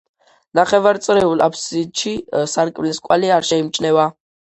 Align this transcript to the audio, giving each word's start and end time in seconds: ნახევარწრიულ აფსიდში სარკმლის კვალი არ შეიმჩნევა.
ნახევარწრიულ 0.59 1.45
აფსიდში 1.49 2.17
სარკმლის 2.57 3.07
კვალი 3.07 3.35
არ 3.41 3.51
შეიმჩნევა. 3.55 4.13